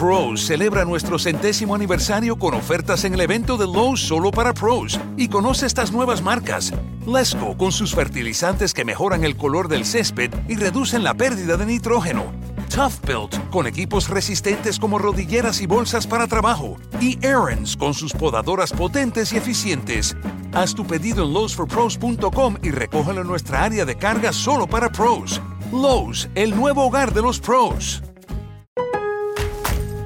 [0.00, 4.98] Pros celebra nuestro centésimo aniversario con ofertas en el evento de Lowe's solo para pros
[5.18, 6.72] y conoce estas nuevas marcas.
[7.06, 11.66] Lesco con sus fertilizantes que mejoran el color del césped y reducen la pérdida de
[11.66, 12.32] nitrógeno.
[12.74, 16.78] Tough Built con equipos resistentes como rodilleras y bolsas para trabajo.
[16.98, 20.16] Y Aaron's con sus podadoras potentes y eficientes.
[20.54, 25.42] Haz tu pedido en lowesforpros.com y recógelo en nuestra área de carga solo para pros.
[25.70, 28.02] Lowe's, el nuevo hogar de los pros.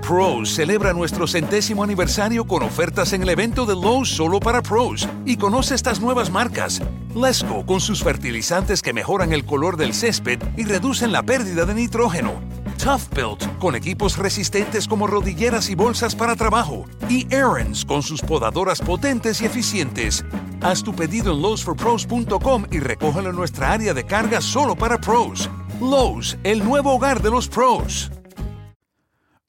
[0.06, 5.08] Pros celebra nuestro centésimo aniversario con ofertas en el evento de Lowe's solo para pros
[5.24, 6.82] y conoce estas nuevas marcas.
[7.14, 11.72] Lesco con sus fertilizantes que mejoran el color del césped y reducen la pérdida de
[11.72, 12.34] nitrógeno.
[12.76, 16.84] Tough Built con equipos resistentes como rodilleras y bolsas para trabajo.
[17.08, 20.22] Y Aaron's con sus podadoras potentes y eficientes.
[20.60, 25.48] Haz tu pedido en lowesforpros.com y recógelo en nuestra área de carga solo para pros.
[25.80, 28.10] Lowe's, el nuevo hogar de los pros.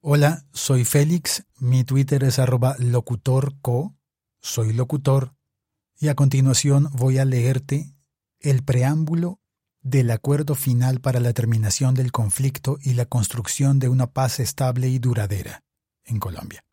[0.07, 3.95] Hola, soy Félix, mi Twitter es arroba locutorco,
[4.39, 5.33] soy locutor,
[5.97, 7.95] y a continuación voy a leerte
[8.39, 9.39] el preámbulo
[9.81, 14.89] del acuerdo final para la terminación del conflicto y la construcción de una paz estable
[14.89, 15.63] y duradera
[16.03, 16.63] en Colombia.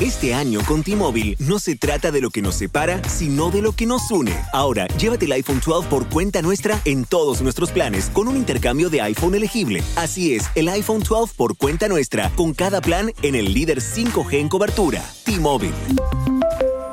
[0.00, 3.72] Este año con T-Mobile no se trata de lo que nos separa, sino de lo
[3.72, 4.32] que nos une.
[4.54, 8.88] Ahora, llévate el iPhone 12 por cuenta nuestra en todos nuestros planes con un intercambio
[8.88, 9.82] de iPhone elegible.
[9.96, 14.40] Así es, el iPhone 12 por cuenta nuestra, con cada plan en el líder 5G
[14.40, 15.04] en cobertura.
[15.26, 15.74] T-Mobile.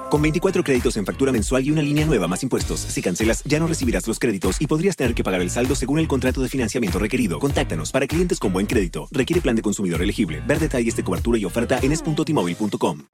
[0.09, 3.59] Con 24 créditos en factura mensual y una línea nueva más impuestos, si cancelas ya
[3.59, 6.47] no recibirás los créditos y podrías tener que pagar el saldo según el contrato de
[6.47, 7.39] financiamiento requerido.
[7.39, 9.09] Contáctanos para clientes con buen crédito.
[9.11, 10.41] Requiere plan de consumidor elegible.
[10.47, 13.07] Ver detalles de cobertura y oferta en es.timóvil.com.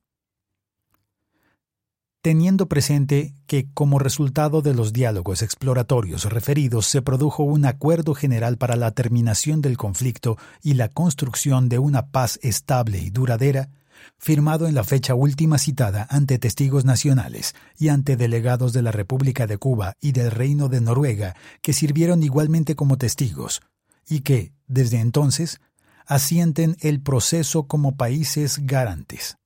[2.25, 8.57] teniendo presente que como resultado de los diálogos exploratorios referidos se produjo un acuerdo general
[8.57, 13.69] para la terminación del conflicto y la construcción de una paz estable y duradera,
[14.17, 19.47] firmado en la fecha última citada ante testigos nacionales y ante delegados de la República
[19.47, 23.61] de Cuba y del Reino de Noruega que sirvieron igualmente como testigos,
[24.07, 25.59] y que, desde entonces,
[26.05, 29.38] asienten el proceso como países garantes.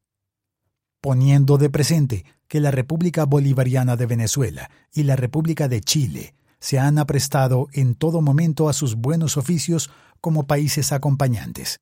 [1.01, 6.77] Poniendo de presente que la República Bolivariana de Venezuela y la República de Chile se
[6.77, 9.89] han aprestado en todo momento a sus buenos oficios
[10.19, 11.79] como países acompañantes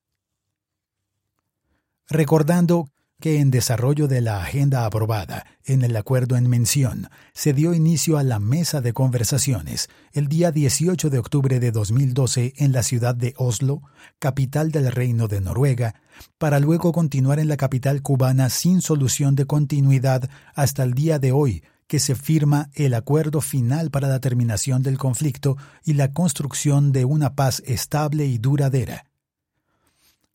[2.10, 7.74] recordando que en desarrollo de la agenda aprobada en el acuerdo en mención se dio
[7.74, 12.84] inicio a la mesa de conversaciones el día 18 de octubre de 2012 en la
[12.84, 13.82] ciudad de Oslo,
[14.20, 15.96] capital del Reino de Noruega,
[16.38, 21.32] para luego continuar en la capital cubana sin solución de continuidad hasta el día de
[21.32, 26.92] hoy, que se firma el acuerdo final para la terminación del conflicto y la construcción
[26.92, 29.06] de una paz estable y duradera.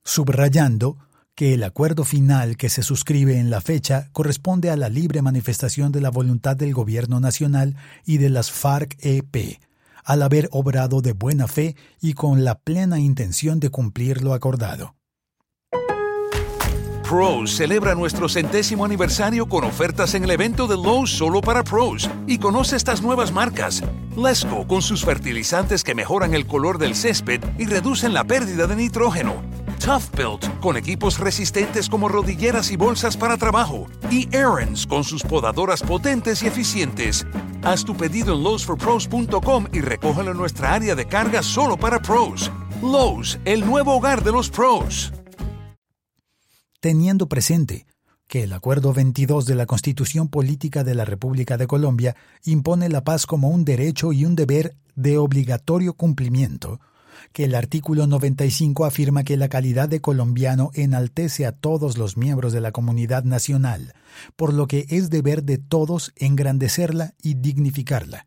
[0.02, 0.96] Subrayando
[1.34, 5.92] que el acuerdo final que se suscribe en la fecha corresponde a la libre manifestación
[5.92, 9.58] de la voluntad del Gobierno Nacional y de las FARC-EP,
[10.04, 14.94] al haber obrado de buena fe y con la plena intención de cumplir lo acordado.
[17.08, 22.08] Pros celebra nuestro centésimo aniversario con ofertas en el evento de Lowe's solo para pros
[22.26, 23.82] y conoce estas nuevas marcas.
[24.16, 28.76] Lesco con sus fertilizantes que mejoran el color del césped y reducen la pérdida de
[28.76, 29.61] nitrógeno.
[29.84, 33.86] Tough Built con equipos resistentes como rodilleras y bolsas para trabajo.
[34.10, 37.26] Y Aaron's con sus podadoras potentes y eficientes.
[37.62, 42.50] Haz tu pedido en lowesforpros.com y recógelo en nuestra área de carga solo para pros.
[42.82, 45.12] Lowe's, el nuevo hogar de los pros
[46.82, 47.86] teniendo presente
[48.26, 53.04] que el Acuerdo 22 de la Constitución Política de la República de Colombia impone la
[53.04, 56.80] paz como un derecho y un deber de obligatorio cumplimiento,
[57.32, 62.52] que el artículo 95 afirma que la calidad de colombiano enaltece a todos los miembros
[62.52, 63.94] de la comunidad nacional,
[64.36, 68.26] por lo que es deber de todos engrandecerla y dignificarla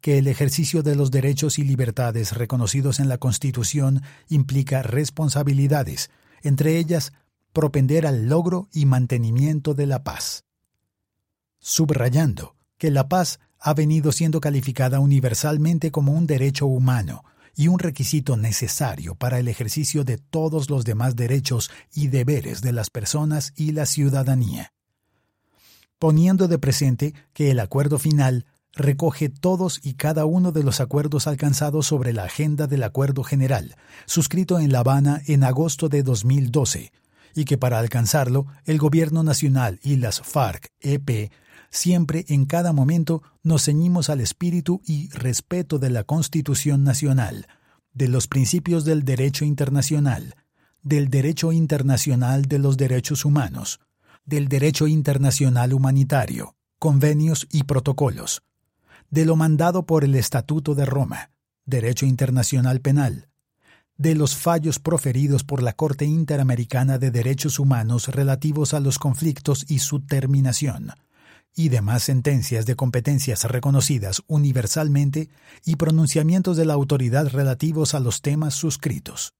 [0.00, 6.10] que el ejercicio de los derechos y libertades reconocidos en la Constitución implica responsabilidades,
[6.42, 7.12] entre ellas
[7.52, 10.44] propender al logro y mantenimiento de la paz.
[11.60, 17.78] Subrayando que la paz ha venido siendo calificada universalmente como un derecho humano y un
[17.78, 23.52] requisito necesario para el ejercicio de todos los demás derechos y deberes de las personas
[23.56, 24.72] y la ciudadanía.
[25.98, 31.26] Poniendo de presente que el acuerdo final recoge todos y cada uno de los acuerdos
[31.26, 33.76] alcanzados sobre la agenda del Acuerdo General,
[34.06, 36.90] suscrito en La Habana en agosto de 2012,
[37.34, 41.30] y que para alcanzarlo el Gobierno Nacional y las FARC-EP
[41.72, 47.48] siempre en cada momento nos ceñimos al espíritu y respeto de la Constitución Nacional,
[47.94, 50.36] de los principios del derecho internacional,
[50.82, 53.80] del derecho internacional de los derechos humanos,
[54.24, 58.42] del derecho internacional humanitario, convenios y protocolos,
[59.10, 61.30] de lo mandado por el Estatuto de Roma,
[61.64, 63.28] derecho internacional penal,
[63.96, 69.64] de los fallos proferidos por la Corte Interamericana de Derechos Humanos relativos a los conflictos
[69.68, 70.92] y su terminación,
[71.54, 75.28] y demás sentencias de competencias reconocidas universalmente
[75.64, 79.34] y pronunciamientos de la autoridad relativos a los temas suscritos.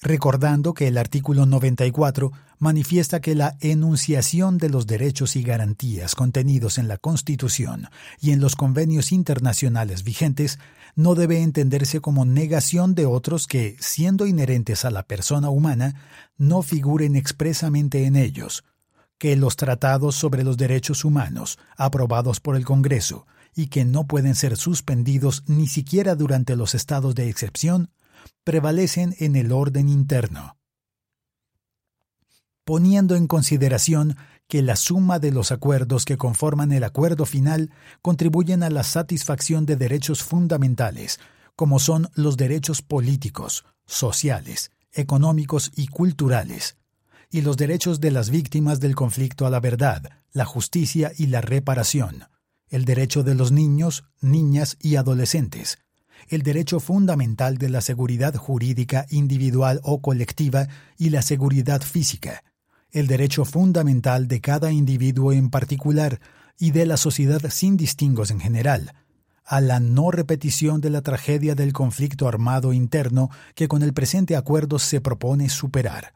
[0.00, 6.76] Recordando que el artículo 94 manifiesta que la enunciación de los derechos y garantías contenidos
[6.76, 7.88] en la Constitución
[8.20, 10.58] y en los convenios internacionales vigentes
[10.94, 15.94] no debe entenderse como negación de otros que, siendo inherentes a la persona humana,
[16.36, 18.62] no figuren expresamente en ellos,
[19.24, 23.26] que los tratados sobre los derechos humanos, aprobados por el Congreso,
[23.56, 27.88] y que no pueden ser suspendidos ni siquiera durante los estados de excepción,
[28.44, 30.58] prevalecen en el orden interno.
[32.66, 37.70] Poniendo en consideración que la suma de los acuerdos que conforman el acuerdo final
[38.02, 41.18] contribuyen a la satisfacción de derechos fundamentales,
[41.56, 46.76] como son los derechos políticos, sociales, económicos y culturales,
[47.34, 51.40] y los derechos de las víctimas del conflicto a la verdad, la justicia y la
[51.40, 52.26] reparación,
[52.68, 55.78] el derecho de los niños, niñas y adolescentes,
[56.28, 62.44] el derecho fundamental de la seguridad jurídica individual o colectiva y la seguridad física,
[62.92, 66.20] el derecho fundamental de cada individuo en particular
[66.56, 68.94] y de la sociedad sin distingos en general,
[69.44, 74.36] a la no repetición de la tragedia del conflicto armado interno que con el presente
[74.36, 76.14] acuerdo se propone superar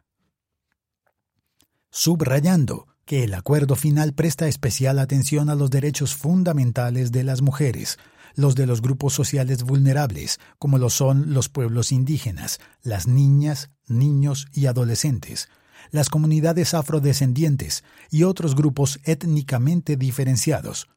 [1.91, 7.99] subrayando que el acuerdo final presta especial atención a los derechos fundamentales de las mujeres,
[8.35, 14.47] los de los grupos sociales vulnerables, como lo son los pueblos indígenas, las niñas, niños
[14.53, 15.49] y adolescentes,
[15.91, 20.89] las comunidades afrodescendientes y otros grupos étnicamente diferenciados,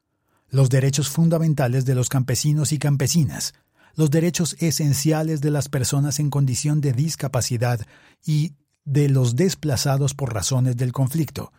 [0.50, 3.54] los derechos fundamentales de los campesinos y campesinas,
[3.94, 7.80] los derechos esenciales de las personas en condición de discapacidad
[8.24, 8.52] y
[8.84, 11.52] de los desplazados por razones del conflicto,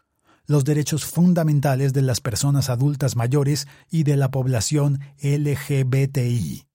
[0.46, 6.66] los derechos fundamentales de las personas adultas mayores y de la población LGBTI.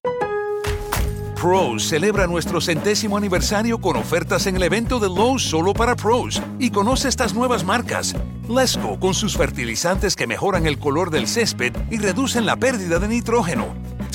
[1.40, 6.42] Pros celebra nuestro centésimo aniversario con ofertas en el evento de Lowe's solo para pros
[6.58, 8.16] y conoce estas nuevas marcas.
[8.49, 13.06] Lesco con sus fertilizantes que mejoran el color del césped y reducen la pérdida de
[13.06, 13.66] nitrógeno.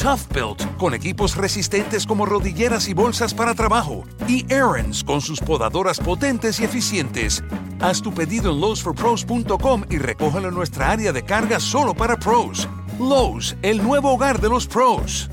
[0.03, 4.03] Tough Built con equipos resistentes como rodilleras y bolsas para trabajo.
[4.27, 7.41] Y Aaron's con sus podadoras potentes y eficientes.
[7.79, 12.67] Haz tu pedido en lowesforpros.com y recógelo en nuestra área de carga solo para pros.
[13.00, 15.29] Lowe's, el nuevo hogar de los pros.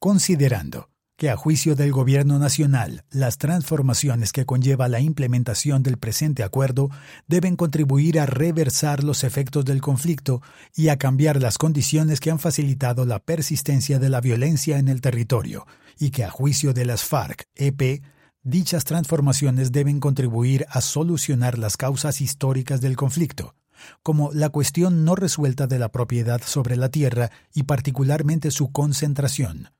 [0.00, 6.42] Considerando que a juicio del Gobierno Nacional, las transformaciones que conlleva la implementación del presente
[6.42, 6.90] acuerdo
[7.26, 10.42] deben contribuir a reversar los efectos del conflicto
[10.74, 15.00] y a cambiar las condiciones que han facilitado la persistencia de la violencia en el
[15.00, 15.66] territorio,
[15.98, 18.02] y que a juicio de las FARC-EP,
[18.42, 23.54] dichas transformaciones deben contribuir a solucionar las causas históricas del conflicto,
[24.02, 29.70] como la cuestión no resuelta de la propiedad sobre la tierra y particularmente su concentración,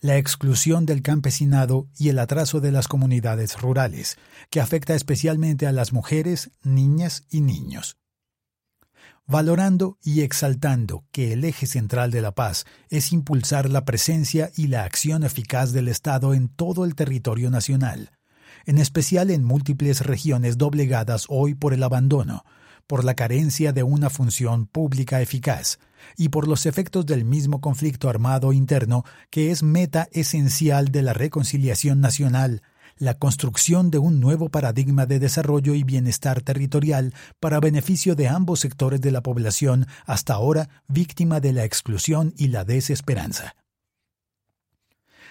[0.00, 4.16] la exclusión del campesinado y el atraso de las comunidades rurales,
[4.50, 7.96] que afecta especialmente a las mujeres, niñas y niños.
[9.26, 14.66] Valorando y exaltando que el eje central de la paz es impulsar la presencia y
[14.66, 18.10] la acción eficaz del Estado en todo el territorio nacional,
[18.66, 22.44] en especial en múltiples regiones doblegadas hoy por el abandono,
[22.86, 25.78] por la carencia de una función pública eficaz
[26.16, 31.12] y por los efectos del mismo conflicto armado interno que es meta esencial de la
[31.12, 32.62] reconciliación nacional,
[32.96, 38.60] la construcción de un nuevo paradigma de desarrollo y bienestar territorial para beneficio de ambos
[38.60, 43.56] sectores de la población hasta ahora víctima de la exclusión y la desesperanza.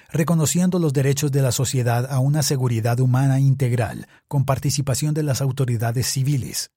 [0.09, 5.41] Reconociendo los derechos de la sociedad a una seguridad humana integral, con participación de las
[5.41, 6.71] autoridades civiles,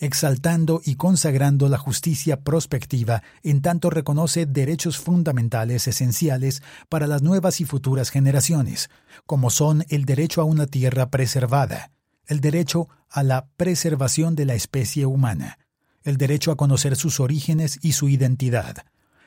[0.00, 7.60] exaltando y consagrando la justicia prospectiva en tanto reconoce derechos fundamentales esenciales para las nuevas
[7.60, 8.90] y futuras generaciones,
[9.26, 11.92] como son el derecho a una tierra preservada,
[12.26, 15.58] el derecho a la preservación de la especie humana,
[16.02, 18.78] el derecho a conocer sus orígenes y su identidad,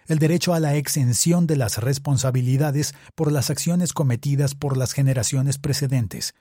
[0.07, 5.59] el derecho a la exención de las responsabilidades por las acciones cometidas por las generaciones
[5.59, 6.33] precedentes,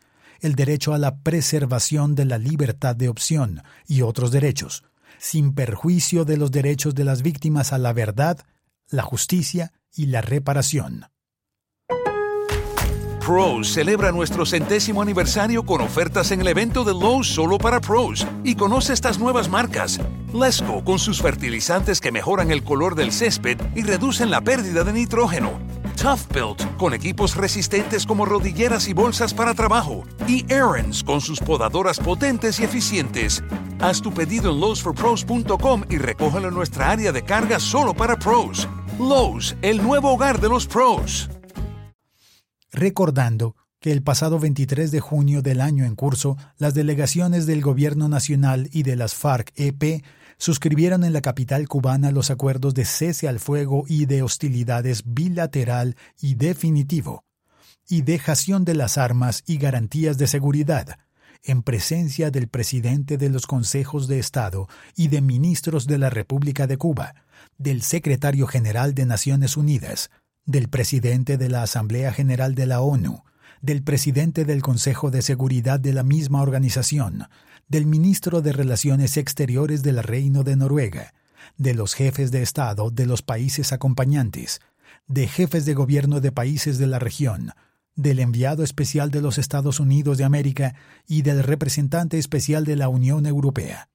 [0.42, 4.84] el derecho a la preservación de la libertad de opción y otros derechos,
[5.18, 8.38] sin perjuicio de los derechos de las víctimas a la verdad,
[8.90, 11.06] la justicia y la reparación.
[13.24, 18.26] Pros celebra nuestro centésimo aniversario con ofertas en el evento de Lowe's solo para pros
[18.42, 20.00] y conoce estas nuevas marcas.
[20.34, 24.92] Lesco con sus fertilizantes que mejoran el color del césped y reducen la pérdida de
[24.92, 25.60] nitrógeno.
[26.02, 30.02] Tough Built con equipos resistentes como rodilleras y bolsas para trabajo.
[30.26, 33.42] Y Aaron's con sus podadoras potentes y eficientes.
[33.80, 38.68] Haz tu pedido en lowesforpros.com y recógelo en nuestra área de carga solo para pros.
[38.98, 41.30] Lowe's, el nuevo hogar de los pros
[42.72, 48.08] recordando que el pasado 23 de junio del año en curso, las delegaciones del Gobierno
[48.08, 50.02] Nacional y de las FARC-EP
[50.42, 55.94] suscribieron en la capital cubana los acuerdos de cese al fuego y de hostilidades bilateral
[56.20, 57.24] y definitivo,
[57.88, 60.98] y dejación de las armas y garantías de seguridad,
[61.44, 66.66] en presencia del presidente de los consejos de Estado y de ministros de la República
[66.66, 67.14] de Cuba,
[67.56, 70.10] del secretario general de Naciones Unidas,
[70.44, 73.22] del presidente de la Asamblea General de la ONU,
[73.60, 77.28] del presidente del Consejo de Seguridad de la misma organización,
[77.68, 81.14] del ministro de Relaciones Exteriores del Reino de Noruega,
[81.56, 84.60] de los jefes de Estado de los países acompañantes,
[85.06, 87.52] de jefes de gobierno de países de la región,
[87.94, 90.74] del enviado especial de los Estados Unidos de América
[91.06, 93.90] y del representante especial de la Unión Europea.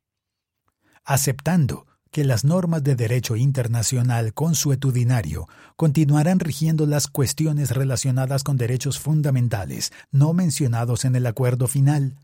[1.03, 8.99] Aceptando que las normas de derecho internacional consuetudinario continuarán rigiendo las cuestiones relacionadas con derechos
[8.99, 12.15] fundamentales no mencionados en el acuerdo final,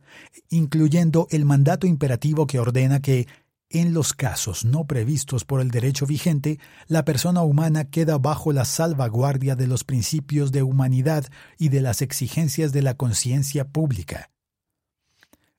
[0.50, 3.28] incluyendo el mandato imperativo que ordena que,
[3.70, 8.66] en los casos no previstos por el derecho vigente, la persona humana queda bajo la
[8.66, 11.26] salvaguardia de los principios de humanidad
[11.58, 14.30] y de las exigencias de la conciencia pública.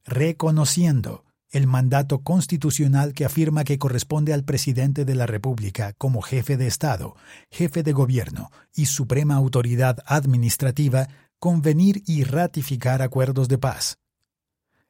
[0.05, 1.24] Reconociendo
[1.55, 6.67] el mandato constitucional que afirma que corresponde al presidente de la República como jefe de
[6.67, 7.15] Estado,
[7.49, 11.09] jefe de gobierno y suprema autoridad administrativa
[11.39, 13.99] convenir y ratificar acuerdos de paz.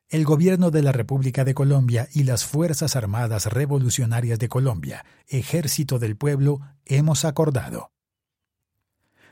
[0.09, 5.99] El gobierno de la República de Colombia y las Fuerzas Armadas Revolucionarias de Colombia, Ejército
[5.99, 7.91] del Pueblo, hemos acordado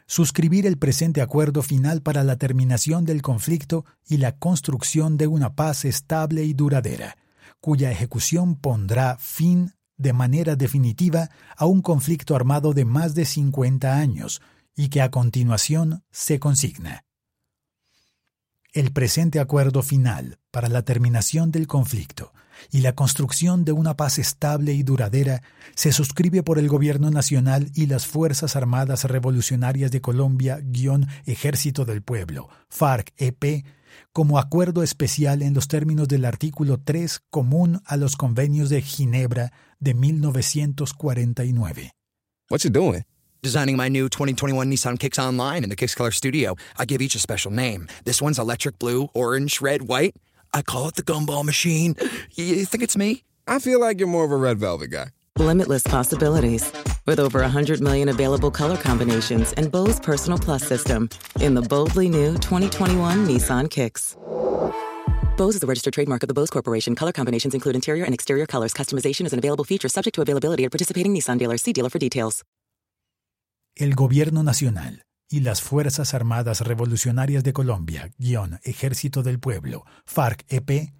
[0.07, 5.55] suscribir el presente acuerdo final para la terminación del conflicto y la construcción de una
[5.55, 7.17] paz estable y duradera,
[7.63, 13.97] cuya ejecución pondrá fin de manera definitiva a un conflicto armado de más de 50
[13.97, 14.43] años
[14.75, 17.05] y que a continuación se consigna.
[18.73, 22.33] El presente acuerdo final para la terminación del conflicto
[22.73, 25.43] y la construcción de una paz estable y duradera
[25.77, 32.49] se suscribe por el Gobierno Nacional y las Fuerzas Armadas Revolucionarias de Colombia-Ejército del Pueblo,
[32.71, 33.65] FARC-EP,
[34.13, 39.53] como acuerdo especial en los términos del artículo 3 común a los convenios de Ginebra
[39.81, 41.93] de 1949.
[42.49, 43.05] What's it doing?
[43.43, 46.55] Designing my new 2021 Nissan Kicks Online in the Kicks Color Studio.
[46.79, 47.89] I give each a special name.
[48.05, 50.15] This one's electric blue, orange, red, white.
[50.55, 51.97] I call it the gumball machine.
[52.35, 53.25] You think it's me?
[53.49, 55.09] I feel like you're more of a red velvet guy.
[55.37, 56.71] Limitless possibilities.
[57.05, 61.09] With over 100 million available color combinations and Bose Personal Plus system
[61.41, 64.17] in the boldly new 2021 Nissan Kicks.
[65.37, 66.95] Bose is the registered trademark of the Bose Corporation.
[66.95, 68.73] Color combinations include interior and exterior colors.
[68.73, 71.63] Customization is an available feature subject to availability at participating Nissan dealers.
[71.63, 72.45] See dealer for details.
[73.75, 80.93] El Gobierno Nacional y las Fuerzas Armadas Revolucionarias de Colombia, guion Ejército del Pueblo, FARC-EP,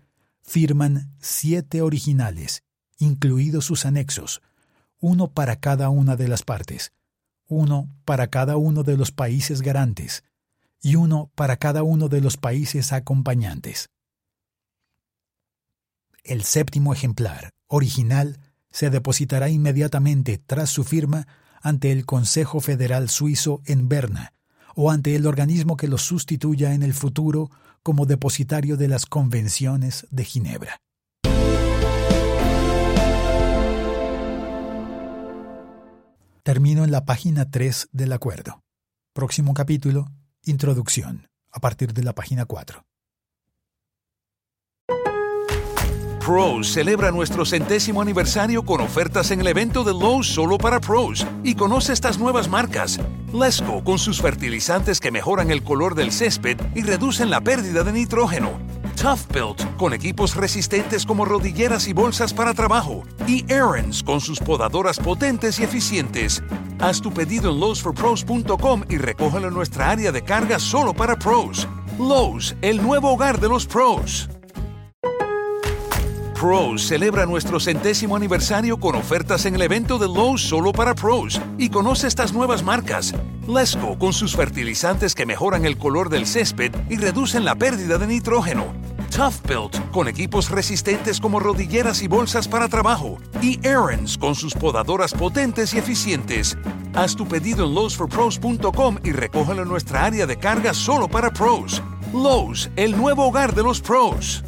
[0.43, 2.63] firman siete originales,
[2.99, 4.41] incluidos sus anexos,
[5.03, 6.93] uno para cada una de las partes,
[7.49, 10.23] uno para cada uno de los países garantes
[10.81, 13.89] y uno para cada uno de los países acompañantes.
[16.23, 18.39] El séptimo ejemplar, original,
[18.71, 21.27] se depositará inmediatamente tras su firma
[21.61, 24.35] ante el Consejo Federal Suizo en Berna
[24.77, 27.51] o ante el organismo que lo sustituya en el futuro
[27.83, 30.81] como depositario de las convenciones de Ginebra.
[36.45, 38.65] Termino en la página 3 del acuerdo.
[39.15, 40.09] Próximo capítulo,
[40.43, 42.83] Introducción, a partir de la página 4.
[46.19, 51.25] Pros celebra nuestro centésimo aniversario con ofertas en el evento de Lowe's solo para pros
[51.45, 52.99] y conoce estas nuevas marcas.
[53.33, 57.93] Lesco con sus fertilizantes que mejoran el color del césped y reducen la pérdida de
[57.93, 58.59] nitrógeno.
[58.93, 63.03] Tough Built con equipos resistentes como rodilleras y bolsas para trabajo.
[63.27, 66.43] Y Aaron's con sus podadoras potentes y eficientes.
[66.79, 71.69] Haz tu pedido en lowesforpros.com y recógelo en nuestra área de carga solo para pros.
[71.99, 74.29] Lowe's, el nuevo hogar de los pros.
[76.35, 81.41] Pros celebra nuestro centésimo aniversario con ofertas en el evento de Lowe's solo para pros
[81.57, 83.15] y conoce estas nuevas marcas.
[83.47, 88.07] Lesco con sus fertilizantes que mejoran el color del césped y reducen la pérdida de
[88.07, 88.73] nitrógeno.
[89.15, 93.19] Tough Built con equipos resistentes como rodilleras y bolsas para trabajo.
[93.43, 96.57] Y Aaron's con sus podadoras potentes y eficientes.
[96.95, 101.83] Haz tu pedido en lowesforpros.com y recógelo en nuestra área de carga solo para pros.
[102.13, 104.45] Lowe's, el nuevo hogar de los pros.